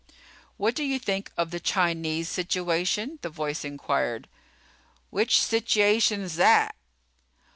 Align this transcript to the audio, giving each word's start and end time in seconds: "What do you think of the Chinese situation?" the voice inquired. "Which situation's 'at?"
"What 0.57 0.73
do 0.73 0.83
you 0.83 0.97
think 0.97 1.31
of 1.37 1.51
the 1.51 1.59
Chinese 1.59 2.27
situation?" 2.27 3.19
the 3.21 3.29
voice 3.29 3.63
inquired. 3.63 4.27
"Which 5.11 5.39
situation's 5.39 6.39
'at?" 6.39 6.73